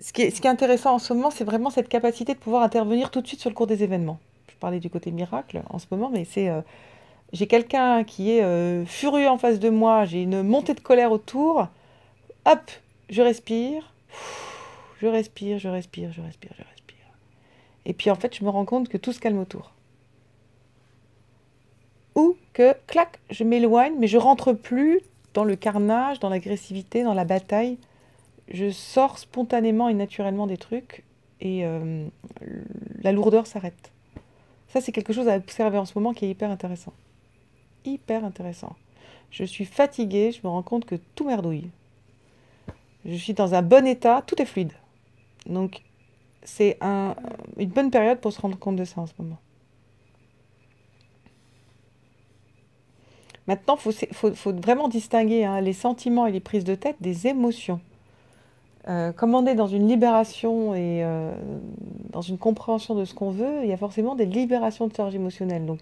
[0.00, 3.20] Ce qui est, intéressant en ce moment, c'est vraiment cette capacité de pouvoir intervenir tout
[3.20, 4.18] de suite sur le cours des événements.
[4.48, 6.48] Je parlais du côté miracle en ce moment, mais c'est...
[6.48, 6.60] euh,
[7.32, 11.10] j'ai quelqu'un qui est euh, furieux en face de moi, j'ai une montée de colère
[11.10, 11.68] autour.
[12.44, 12.70] Hop,
[13.08, 13.92] je respire.
[15.00, 16.96] Je respire, je respire, je respire, je respire.
[17.86, 19.72] Et puis en fait, je me rends compte que tout se calme autour.
[22.14, 25.00] Ou que, clac, je m'éloigne, mais je rentre plus
[25.34, 27.78] dans le carnage, dans l'agressivité, dans la bataille.
[28.48, 31.04] Je sors spontanément et naturellement des trucs
[31.40, 32.06] et euh,
[33.02, 33.92] la lourdeur s'arrête.
[34.68, 36.92] Ça, c'est quelque chose à observer en ce moment qui est hyper intéressant.
[37.84, 38.76] Hyper intéressant.
[39.30, 41.70] Je suis fatiguée, je me rends compte que tout merdouille.
[43.04, 44.72] Je suis dans un bon état, tout est fluide.
[45.46, 45.82] Donc,
[46.42, 47.14] c'est un-
[47.58, 49.38] une bonne période pour se rendre compte de ça en ce moment.
[53.46, 57.80] Maintenant, il faut vraiment distinguer hein, les sentiments et les prises de tête des émotions.
[58.88, 61.32] Euh, comme on est dans une libération et euh,
[62.10, 65.14] dans une compréhension de ce qu'on veut, il y a forcément des libérations de charges
[65.14, 65.64] émotionnelles.
[65.64, 65.78] Donc,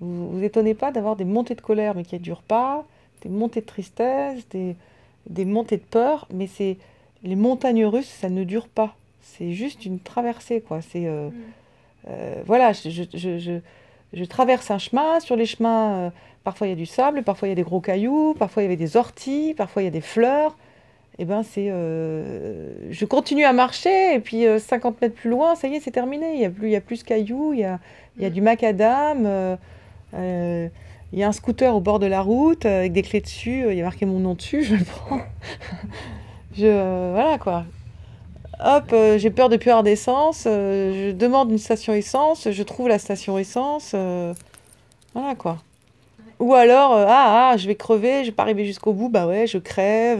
[0.00, 2.84] vous vous étonnez pas d'avoir des montées de colère, mais qui ne durent pas,
[3.22, 4.76] des montées de tristesse, des,
[5.30, 6.76] des montées de peur, mais c'est
[7.22, 8.94] les montagnes russes, ça ne dure pas.
[9.22, 10.80] C'est juste une traversée, quoi.
[10.82, 11.32] C'est euh, Mm.
[12.10, 13.60] euh, voilà, je, je- je- je-
[14.12, 15.20] je traverse un chemin.
[15.20, 16.12] Sur les chemins,
[16.44, 18.66] parfois il y a du sable, parfois il y a des gros cailloux, parfois il
[18.66, 20.56] y avait des orties, parfois il y a des fleurs.
[21.22, 25.54] Et ben c'est, euh, je continue à marcher et puis euh, 50 mètres plus loin,
[25.54, 26.34] ça y est, c'est terminé.
[26.34, 27.78] Il y a plus, il y a plus de cailloux, il y a,
[28.16, 28.32] il y a Mm.
[28.32, 29.24] du macadam.
[29.24, 29.56] euh,
[30.14, 30.68] euh,
[31.12, 33.66] il y a un scooter au bord de la route avec des clés dessus.
[33.70, 35.20] Il y a marqué mon nom dessus, je le prends.
[36.56, 37.66] Je, voilà quoi.
[38.58, 40.42] Hop, j'ai peur de avoir d'essence.
[40.42, 42.50] je demande une station essence.
[42.50, 43.94] Je trouve la station essence.
[45.14, 45.58] voilà quoi.
[46.40, 49.08] Ou alors, ah, ah, je vais crever, je vais pas arriver jusqu'au bout.
[49.08, 50.18] Bah ouais, je crève.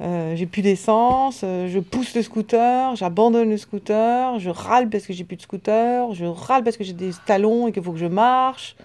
[0.00, 1.40] Euh, j'ai plus d'essence.
[1.44, 2.94] euh, je pousse le scooter.
[2.96, 4.38] J'abandonne le scooter.
[4.38, 6.12] Je râle parce que j'ai plus de scooter.
[6.14, 8.76] Je râle parce que j'ai des talons et qu'il faut que je marche.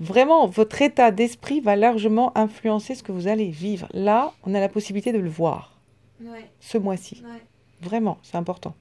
[0.00, 3.88] Vraiment, votre état d'esprit va largement influencer ce que vous allez vivre.
[3.92, 5.76] Là, on a la possibilité de le voir
[6.20, 7.22] Ouais, ce mois-ci.
[7.24, 7.42] ouais.
[7.80, 8.74] Vraiment, c'est important.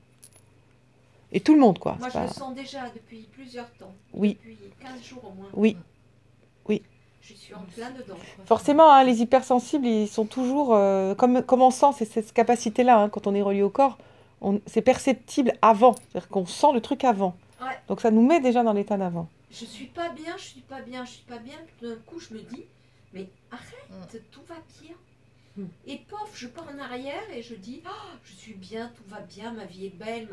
[1.31, 1.97] Et tout le monde, quoi.
[1.99, 3.93] Moi, je le sens déjà depuis plusieurs temps.
[4.13, 4.37] Oui.
[4.41, 5.49] Depuis 15 jours au moins.
[5.53, 5.75] Oui.
[7.27, 8.15] Je suis en plein dedans.
[8.45, 10.73] Forcément, hein, les hypersensibles, ils sont toujours...
[10.73, 13.97] euh, comme, comme on sent, c'est cette capacité-là, hein, quand on est relié au corps,
[14.41, 15.93] on- c'est perceptible avant.
[15.93, 17.35] C'est-à-dire qu'on sent le truc avant.
[17.61, 17.67] Ouais.
[17.89, 19.27] Donc ça nous met déjà dans l'état d'avant.
[19.51, 21.55] Je suis pas bien, je suis pas bien, je suis pas bien.
[21.79, 22.63] Tout d'un coup, je me dis,
[23.13, 24.95] mais arrête, tout va bien.
[25.57, 25.65] Mm.
[25.87, 27.89] Et pof, je pars en arrière et je dis, Ah,
[28.23, 30.29] je suis bien, tout va bien, ma vie est belle.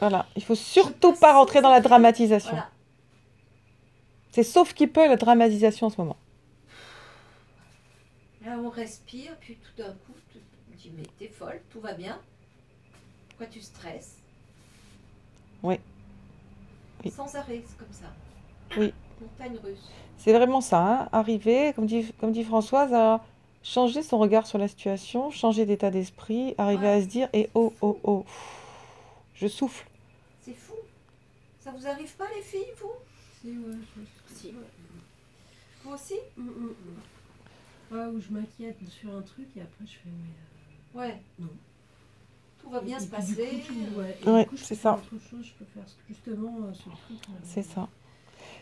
[0.00, 0.26] Voilà.
[0.36, 2.50] Il faut surtout pas rentrer dans la dramatisation.
[2.50, 2.68] Voilà.
[4.38, 6.16] C'est sauf qui peut la dramatisation en ce moment.
[8.46, 10.38] Là, on respire, puis tout d'un coup, tu
[10.76, 12.20] dis, mais t'es folle, tout va bien.
[13.30, 14.18] Pourquoi tu stresses
[15.64, 15.80] Oui.
[17.04, 17.10] Oui.
[17.10, 18.12] Sans arrêt, c'est comme ça.
[18.76, 18.94] Oui.
[19.20, 19.90] Montagne russe.
[20.18, 21.08] C'est vraiment ça, hein.
[21.10, 23.24] arriver, comme dit, comme dit Françoise, à
[23.64, 26.92] changer son regard sur la situation, changer d'état d'esprit, arriver Ouais.
[26.92, 28.24] à se dire, et oh, oh, oh,
[29.34, 29.84] je souffle.
[30.42, 30.74] C'est fou.
[31.58, 32.92] Ça vous arrive pas, les filles, vous?
[35.84, 36.14] Vous aussi?
[36.36, 37.96] Mm, mm, mm.
[37.96, 41.00] Ouais, où je m'inquiète sur un truc et après je fais mais.
[41.00, 41.20] euh, Ouais.
[41.38, 41.48] Non.
[42.62, 43.34] Tout va bien et se passer.
[43.34, 44.94] Coup, ouais, Ouais, c'est ça.
[44.94, 47.28] autre chose, je peux faire justement euh, ce truc.
[47.28, 47.34] là.
[47.44, 47.88] C'est ça.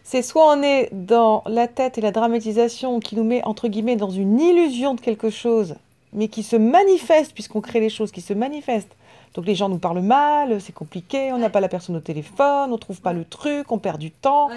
[0.05, 3.97] C'est soit on est dans la tête et la dramatisation qui nous met, entre guillemets,
[3.97, 5.75] dans une illusion de quelque chose,
[6.13, 8.95] mais qui se manifeste, puisqu'on crée les choses qui se manifestent.
[9.37, 12.73] Donc les gens nous parlent mal, c'est compliqué, on n'a pas la personne au téléphone,
[12.73, 14.57] on trouve pas le truc, on perd du temps, Ouais.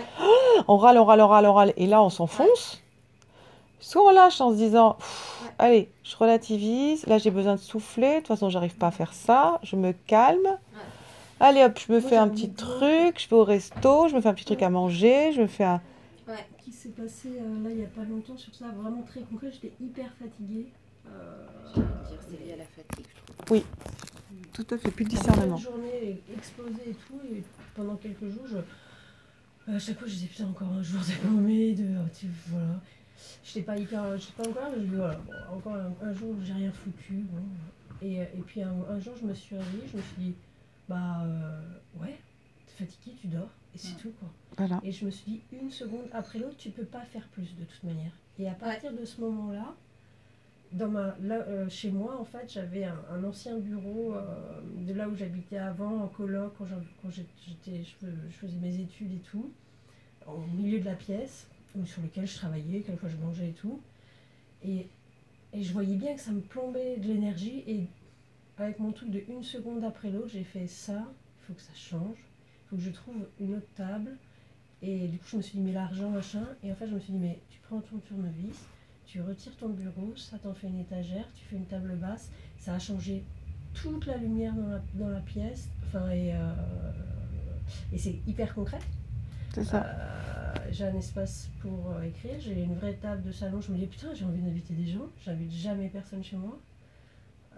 [0.69, 2.81] on râle, on râle, on râle, on râle, et là on s'enfonce.
[3.81, 4.97] Soit on lâche en se disant,
[5.57, 9.11] allez, je relativise, là j'ai besoin de souffler, de toute façon j'arrive pas à faire
[9.13, 10.57] ça, je me calme.
[11.41, 14.21] Allez hop, je me Moi, fais un petit truc, je vais au resto, je me
[14.21, 15.81] fais un petit truc à manger, je me fais un...
[16.27, 16.45] Ouais.
[16.63, 19.47] Qui s'est passé euh, là il n'y a pas longtemps sur ça, vraiment très concret,
[19.51, 20.67] j'étais hyper fatiguée.
[21.11, 21.35] Euh,
[21.75, 23.61] J'allais dire, c'est lié à la fatigue, je trouve.
[24.53, 25.57] Tout à fait, plus de La discernement.
[25.57, 27.43] journée explosée et tout, et
[27.75, 28.57] pendant quelques jours, je,
[29.71, 31.85] à chaque fois, je disais putain, encore un jour de paumé, de.
[31.97, 32.81] oh, voilà.
[33.43, 34.17] J'étais pas hyper.
[34.17, 36.71] J'étais pas encore, mais je dis voilà, bon, encore un, un jour où j'ai rien
[36.71, 37.25] foutu.
[37.31, 37.41] Bon.
[38.01, 40.33] Et, euh, et puis un, un jour, je me suis réveillée, je me suis dit,
[40.87, 41.61] bah euh,
[42.01, 42.17] ouais,
[42.65, 44.29] t'es fatigué, tu dors, et c'est tout quoi.
[44.57, 44.79] Voilà.
[44.83, 47.63] Et je me suis dit, une seconde après l'autre, tu peux pas faire plus de
[47.65, 48.11] toute manière.
[48.37, 49.75] Et à partir de ce moment-là,
[50.71, 55.09] dans ma, là, euh, chez moi, en fait, j'avais un, ancien bureau euh, de là
[55.09, 56.65] où j'habitais avant, en coloc, quand,
[57.01, 59.51] quand j'étais, je, fais- je faisais mes études et tout,
[60.27, 61.47] au milieu de la pièce,
[61.85, 63.81] sur lequel je travaillais, quelquefois je mangeais et tout.
[64.63, 64.87] Et,
[65.53, 67.63] et je voyais bien que ça me plombait de l'énergie.
[67.67, 67.87] Et
[68.57, 71.11] avec mon truc de une seconde après l'autre, j'ai fait ça,
[71.41, 74.17] il faut que ça change, il faut que je trouve une autre table.
[74.81, 76.45] Et du coup, je me suis dit, mais l'argent, machin.
[76.63, 78.65] Et en fait, je me suis dit, mais tu prends ton tournevis,
[79.11, 82.29] tu retires ton bureau, ça t'en fait une étagère, tu fais une table basse,
[82.59, 83.23] ça a changé
[83.73, 85.67] toute la lumière dans la, dans la pièce.
[85.87, 86.37] Enfin, et, euh,
[87.91, 88.77] et c'est hyper concret.
[89.55, 89.83] C'est ça.
[89.83, 93.59] Euh, j'ai un espace pour euh, écrire, j'ai une vraie table de salon.
[93.61, 96.59] Je me dis, putain, j'ai envie d'inviter des gens, j'invite jamais personne chez moi.
[97.55, 97.57] Euh,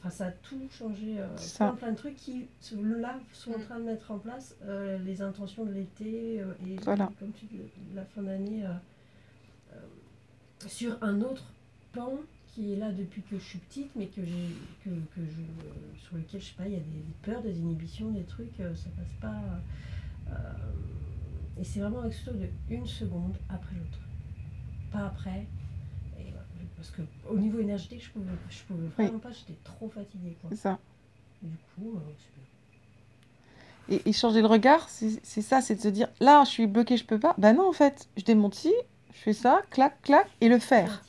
[0.00, 1.18] Enfin, ça a tout changé.
[1.20, 1.68] euh, Ça.
[1.68, 4.98] plein, plein de trucs qui, sont- là, sont en train de mettre en place euh,
[4.98, 7.10] les intentions de l'été euh, et, Voilà.
[7.20, 7.60] comme tu dis,
[7.94, 8.68] la fin d'année euh,
[9.72, 9.76] euh,
[10.68, 11.44] sur un autre
[11.92, 12.12] pan
[12.48, 14.48] qui est là depuis que je suis petite, mais que j'ai,
[14.84, 17.58] que, que je, sur lequel, je sais pas, il y a des, des peurs, des
[17.58, 19.42] inhibitions, des trucs, euh, ça passe pas.
[20.30, 20.52] euh,
[21.60, 23.98] et c'est vraiment avec ce truc de une seconde après l'autre.
[24.92, 25.46] Pas après.
[26.18, 26.32] Et
[26.76, 30.36] parce que au niveau énergétique, je pouvais, je pouvais vraiment pas, j'étais trop fatiguée.
[30.40, 30.50] Quoi.
[30.50, 30.78] C'est ça.
[31.44, 32.00] Et du coup, euh.
[33.88, 36.96] Et, et changer le regard, c'est ça, c'est de se dire, là, je suis bloqué,
[36.96, 37.34] je peux pas.
[37.36, 38.54] Bah non, en fait, je démonte
[39.14, 41.02] je fais ça, clac, clac, et le faire.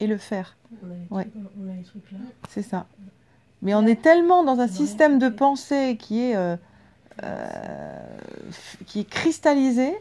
[0.00, 0.56] Et le faire.
[0.82, 1.82] On a les Ouais.
[1.84, 2.18] trucs, là.
[2.48, 2.86] C'est ça.
[3.62, 6.56] Mais on est tellement dans un système de pensée qui est, euh,
[7.22, 7.98] euh,
[8.86, 9.92] qui est cristallisé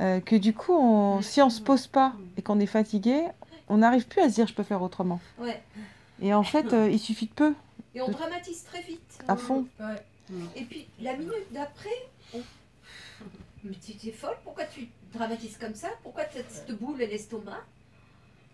[0.00, 3.24] euh, que du coup, on- si on se pose pas et qu'on est fatigué,
[3.68, 5.20] on n'arrive plus à se dire je peux faire autrement.
[5.38, 5.62] Ouais.
[6.22, 7.54] Et en fait, il suffit de peu,
[7.94, 9.18] Et on dramatise très vite.
[9.28, 9.66] à fond.
[9.80, 9.96] Ouais.
[10.54, 11.88] Et puis la minute d'après,
[12.34, 12.38] on...
[13.64, 17.64] mais tu es folle, pourquoi tu dramatises comme ça Pourquoi tu cette boule à l'estomac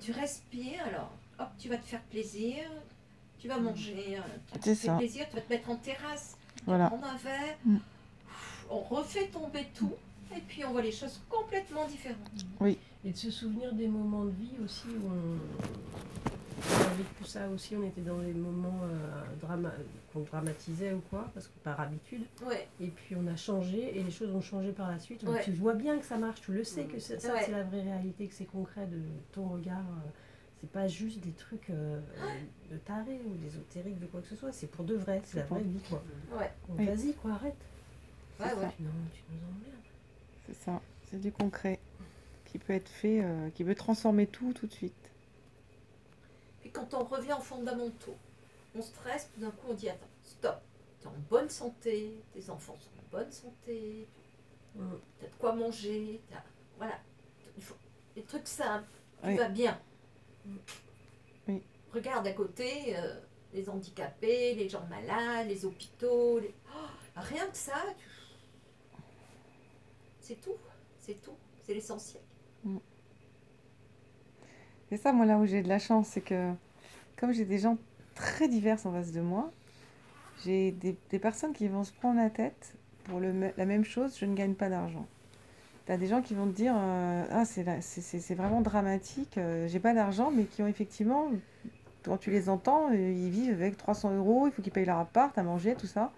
[0.00, 2.64] Tu respires, alors hop, tu vas te faire plaisir,
[3.38, 4.20] tu vas manger, euh,
[4.52, 4.96] tu te C'est fais ça.
[4.96, 6.36] plaisir, tu vas te mettre en terrasse,
[6.66, 6.86] Voilà.
[6.88, 7.76] prendre un verre, Mm.
[8.70, 9.92] on refait tomber tout,
[10.36, 12.18] et puis on voit les choses complètement différentes.
[13.04, 16.21] Et de se souvenir des moments de vie aussi où on,
[16.92, 19.72] vécu ça aussi, on était dans des moments euh, drama-
[20.12, 22.22] qu'on dramatisait ou quoi, parce que par habitude.
[22.46, 25.22] Ouais, Et puis on a changé et les choses ont changé par la suite.
[25.24, 25.42] Ouais.
[25.44, 27.42] Tu vois bien que ça marche, tu le sais que c'est- ça Ouais.
[27.44, 29.00] c'est la vraie réalité, que c'est concret de
[29.32, 29.78] ton regard.
[29.80, 30.08] euh,
[30.60, 31.98] C'est pas juste des trucs euh,
[32.70, 34.52] de taré ou d'ésotérique, de quoi que ce soit.
[34.52, 36.00] C'est pour de vrai, c'est la vraie vie quoi.
[36.38, 36.86] ouais, Oui.
[36.86, 37.56] Vas-y quoi, arrête.
[38.38, 38.68] ouais, ouais.
[38.76, 39.82] Tu, nous, tu nous emmerdes.
[40.46, 40.80] C'est ça.
[41.10, 41.80] C'est du concret
[42.44, 44.94] qui peut être fait, euh, qui peut transformer tout tout de suite.
[46.62, 48.16] Puis quand on revient aux fondamentaux,
[48.74, 50.56] on stresse, tout d'un coup on dit attends, stop,
[51.00, 54.06] tu es en bonne santé, tes enfants sont en bonne santé,
[54.74, 54.88] Mm.
[55.18, 56.20] tu as de quoi manger,
[56.78, 56.98] voilà,
[57.58, 57.74] il faut,
[58.14, 58.88] des trucs simples,
[59.22, 59.36] tu Oui.
[59.36, 59.78] vas bien.
[61.46, 61.62] Oui.
[61.92, 63.20] Regarde à côté euh,
[63.52, 68.04] les handicapés, les gens malades, les hôpitaux, les- Oh, rien que ça, tu-
[70.20, 70.56] c'est tout,
[70.98, 72.22] c'est tout, c'est l'essentiel.
[74.92, 76.52] C'est ça, moi, là où j'ai de la chance, c'est que
[77.16, 77.78] comme j'ai des gens
[78.14, 79.50] très divers en face de moi,
[80.44, 82.74] j'ai des, des personnes qui vont se prendre la tête
[83.04, 85.06] pour le, la même chose, je ne gagne pas d'argent.
[85.86, 89.80] Tu as des gens qui vont te dire euh, Ah, c'est vraiment dramatique, euh, j'ai
[89.80, 91.30] pas d'argent, mais qui ont effectivement,
[92.02, 94.98] quand tu les entends, euh, ils vivent avec 300 euros, il faut qu'ils payent leur
[94.98, 96.12] appart, à manger, tout ça.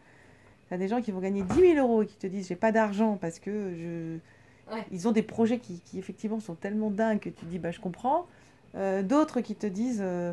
[0.67, 2.57] Tu as des gens qui vont gagner 10 000 euros et qui te disent J'ai
[2.57, 4.75] pas d'argent parce que je.
[4.75, 4.85] Ouais.
[4.91, 7.79] Ils ont des projets qui, qui, effectivement sont tellement dingues que tu dis bah je
[7.79, 8.27] comprends.
[8.77, 10.33] Euh, D'autres qui te disent euh,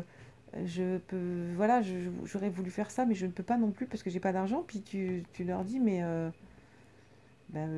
[0.64, 1.80] je peux voilà
[2.24, 4.32] j'aurais voulu faire ça mais je ne peux pas non plus parce que j'ai pas
[4.32, 4.64] d'argent.
[4.66, 6.28] Puis tu, tu leur dis mais euh,
[7.50, 7.68] ben,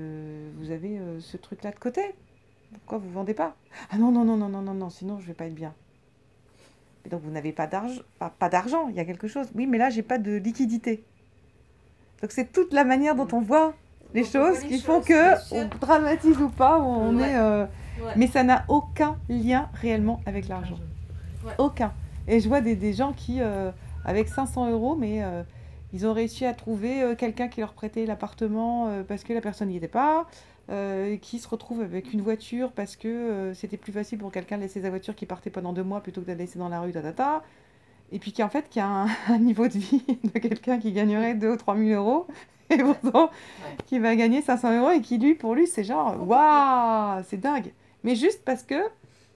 [0.58, 2.00] vous avez ce truc là de côté.
[2.72, 3.54] Pourquoi vous vendez pas?
[3.90, 5.74] Ah non non non non non non non sinon je vais pas être bien.
[7.04, 9.48] Et donc vous n'avez pas d'argent pas, pas d'argent il y a quelque chose.
[9.54, 11.04] Oui mais là j'ai pas de liquidité.
[12.22, 13.74] Donc c'est toute la manière dont on voit
[14.14, 17.30] les on choses les qui font choses, que on dramatise ou pas, on Ouais.
[17.30, 17.36] est.
[17.36, 17.66] euh,
[18.00, 18.12] Ouais.
[18.16, 20.78] Mais ça n'a aucun lien réellement avec l'argent.
[21.44, 21.52] Ouais.
[21.58, 21.92] Aucun.
[22.26, 23.70] Et je vois des, des gens qui, euh,
[24.04, 25.42] avec 500 euros, mais euh,
[25.92, 29.68] ils ont réussi à trouver euh, quelqu'un qui leur prêtait l'appartement parce que la personne
[29.68, 30.26] n'y était pas,
[31.20, 34.80] qui se retrouve avec une voiture parce que c'était plus facile pour quelqu'un de laisser
[34.82, 36.92] sa voiture qui partait pendant deux mois plutôt que de la laisser dans la rue,
[36.92, 37.42] tatata.
[38.12, 40.92] Et puis qui en fait qui a un, un niveau de vie de quelqu'un qui
[40.92, 42.26] gagnerait 2 ou 3 000 euros
[42.70, 43.30] et pourtant
[43.86, 47.72] qui va gagner 500 euros et qui lui pour lui c'est genre waouh c'est dingue
[48.04, 48.80] mais juste parce que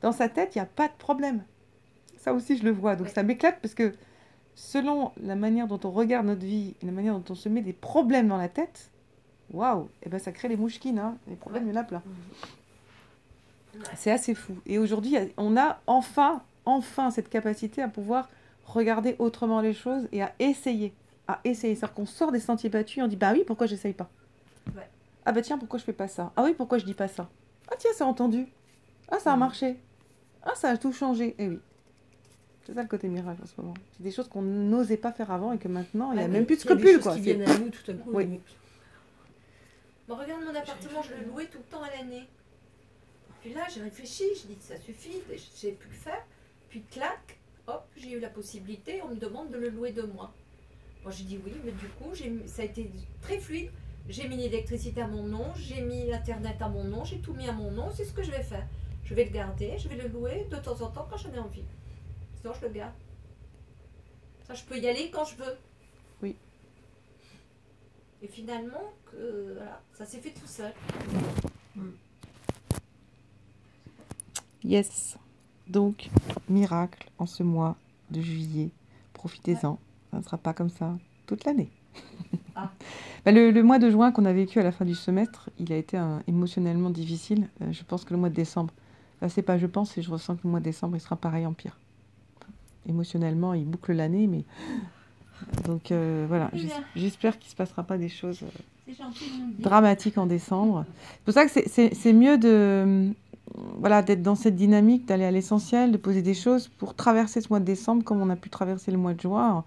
[0.02, 1.42] dans sa tête il n'y a pas de problème
[2.18, 3.12] ça aussi je le vois donc Ouais.
[3.14, 3.92] ça m'éclate parce que
[4.54, 7.62] selon la manière dont on regarde notre vie et la manière dont on se met
[7.62, 8.90] des problèmes dans la tête
[9.52, 11.16] waouh et ben ça crée les mouchkines hein.
[11.26, 12.02] les problèmes il y en a plein
[13.74, 13.84] Ouais.
[13.96, 14.56] c'est assez fou.
[14.66, 18.28] Et aujourd'hui, on a enfin, enfin cette capacité à pouvoir
[18.66, 20.92] regarder autrement les choses et à essayer.
[21.28, 21.74] À essayer.
[21.76, 24.08] C'est-à-dire qu'on sort des sentiers battus et on dit Bah oui, pourquoi j'essaye pas?
[24.74, 24.88] Ouais.
[25.26, 26.32] Ah bah tiens, pourquoi je fais pas ça?
[26.34, 27.28] Ah oui, pourquoi je dis pas ça?
[27.70, 28.46] Ah tiens, c'est entendu.
[29.10, 29.40] Ah, ça a Mhm.
[29.40, 29.76] marché.
[30.42, 31.34] Ah, ça a tout changé.
[31.38, 31.58] Eh oui.
[32.64, 33.74] C'est ça le côté miracle en ce moment.
[33.96, 36.44] C'est des choses qu'on n'osait pas faire avant et que maintenant, il n'y a même
[36.44, 36.94] plus de scrupules.
[36.96, 37.14] choses Quoi.
[37.14, 38.10] qui viennent à nous tout à coup.
[38.12, 38.26] Oui.
[38.26, 38.40] mais-
[40.06, 42.24] Bon, regarde mon appartement, je le louais tout le temps à l'année.
[43.42, 46.24] Puis là, j'ai réfléchi, j'ai dit ça suffit, je sais plus le faire.
[46.70, 50.32] Puis clac, hop, j'ai eu la possibilité, on me demande de le louer deux mois.
[51.04, 52.90] Bon, j'ai dit oui, mais du coup, j'ai ça a été
[53.22, 53.70] très fluide.
[54.08, 57.46] J'ai mis l'électricité à mon nom, j'ai mis l'internet à mon nom, j'ai tout mis
[57.48, 58.66] à mon nom, c'est ce que je vais faire.
[59.08, 61.38] Je vais le garder, je vais le louer de temps en temps quand j'en ai
[61.38, 61.62] envie.
[62.40, 62.92] Sinon, je le garde.
[64.46, 65.56] Ça, je peux y aller quand je veux.
[66.22, 66.36] Oui.
[68.22, 70.72] Et finalement, que, voilà, ça s'est fait tout seul.
[74.62, 75.16] Yes.
[75.68, 76.10] Donc,
[76.48, 77.76] miracle en ce mois
[78.10, 78.70] de juillet.
[79.14, 79.78] Profitez-en.
[80.10, 80.96] Ça ne sera pas comme ça
[81.26, 81.70] toute l'année.
[82.54, 82.70] Ah.
[83.24, 85.72] Bah, le, le mois de juin qu'on a vécu à la fin du semestre, il
[85.72, 87.48] a été un- émotionnellement difficile.
[87.60, 88.72] Euh, je pense que le mois de décembre,
[89.22, 91.16] là c'est pas je pense, et je ressens que le mois de décembre, il sera
[91.16, 91.76] pareil en pire.
[92.88, 94.44] Émotionnellement, il boucle l'année, mais...
[95.66, 96.50] Donc euh, voilà,
[96.96, 98.40] j'espère qu'il se passera pas des choses...
[98.42, 98.46] euh,
[98.88, 99.62] C'est gentil de nous le dire.
[99.64, 100.84] dramatique en décembre.
[101.12, 103.12] C'est pour ça que c'est- mieux de
[103.78, 107.48] voilà d'être dans cette dynamique, d'aller à l'essentiel, de poser des choses pour traverser ce
[107.50, 109.52] mois de décembre comme on a pu traverser le mois de juin.
[109.52, 109.64] en-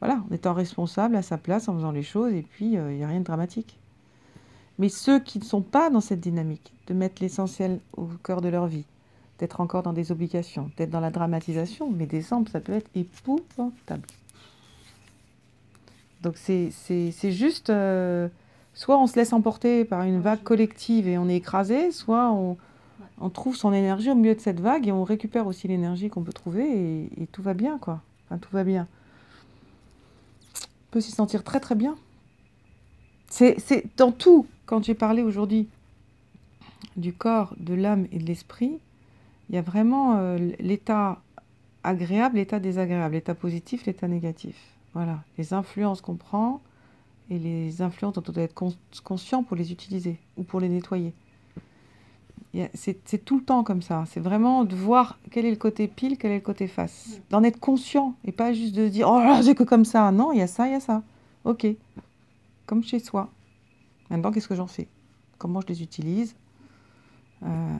[0.00, 2.98] Voilà, en étant responsable à sa place, en faisant les choses, et puis euh, il
[2.98, 3.78] n'y a rien de dramatique.
[4.78, 8.48] Mais ceux qui ne sont pas dans cette dynamique, de mettre l'essentiel au cœur de
[8.48, 8.84] leur vie,
[9.38, 14.06] d'être encore dans des obligations, d'être dans la dramatisation, mais décembre, ça peut être épouvantable.
[16.22, 16.70] Donc c'est
[17.32, 17.70] juste...
[17.70, 18.28] euh,
[18.74, 22.56] soit on se laisse emporter par une vague collective et on est écrasé, soit on,
[23.30, 26.32] trouve son énergie au milieu de cette vague et on récupère aussi l'énergie qu'on peut
[26.32, 28.02] trouver et, et tout va bien, quoi.
[28.26, 28.86] Enfin, tout va bien.
[30.54, 31.96] On peut s'y sentir très très bien.
[33.28, 35.68] C'est dans tout, quand j'ai parlé aujourd'hui
[36.96, 38.78] du corps, de l'âme et de l'esprit,
[39.48, 41.20] il y a vraiment euh, l'état
[41.82, 44.56] agréable, l'état désagréable, l'état positif, l'état négatif.
[44.94, 46.60] Voilà, les influences qu'on prend
[47.30, 50.68] et les influences dont on doit être cons- conscient pour les utiliser ou pour les
[50.68, 51.12] nettoyer.
[52.74, 54.04] C'est tout le temps comme ça.
[54.06, 57.20] C'est vraiment de voir quel est le côté pile, quel est le côté face.
[57.30, 60.12] D'en être conscient et pas juste de dire oh là, c'est que comme ça.
[60.12, 61.02] Non, il y a ça, il y a ça.
[61.44, 61.66] Ok.
[62.66, 63.28] Comme chez soi.
[64.08, 64.86] Maintenant, qu'est-ce que j'en fais?
[65.36, 66.36] Comment je les utilise?
[67.42, 67.76] Euh,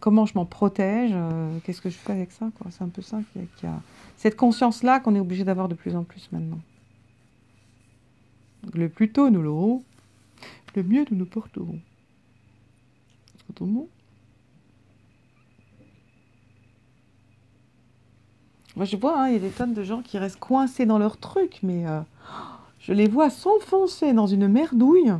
[0.00, 3.20] Comment je m'en protège Euh, Qu'est-ce que je fais avec ça C'est un peu ça
[3.32, 3.80] qu'il y a-.
[4.16, 6.60] Cette conscience-là qu'on est obligé d'avoir de plus en plus maintenant.
[8.74, 9.82] Le plus tôt nous l'aurons,
[10.76, 11.78] le mieux nous nous porterons.
[18.74, 20.98] Moi, je vois, hein, il y a des tonnes de gens qui restent coincés dans
[20.98, 22.00] leur truc, mais euh,
[22.80, 25.12] je les vois s'enfoncer dans une merdouille.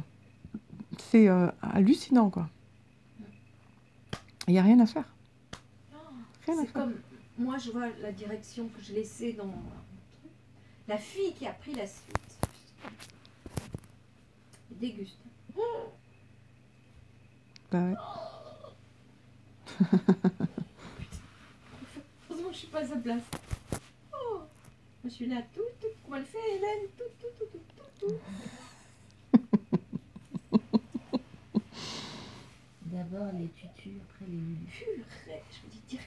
[0.99, 2.49] C'est euh, hallucinant, quoi.
[4.49, 5.05] Il n'y a rien à faire.
[6.47, 6.83] Rien à C'est faire.
[6.83, 6.95] comme,
[7.39, 10.31] moi je vois la direction que je laissais dans mon truc.
[10.89, 12.17] La fille qui a pris la suite.
[14.71, 15.19] Déguste.
[17.71, 17.95] Bah ouais.
[22.29, 23.23] Heureusement que je suis pas à sa place.
[24.13, 24.41] Oh,
[25.05, 25.87] je suis là, tout, tout.
[26.05, 28.15] Comment elle fait, Hélène Tout, tout, tout, tout, tout, tout.
[33.13, 34.67] Les tutus, après les lulus.
[34.73, 36.02] Purée, je veux dire que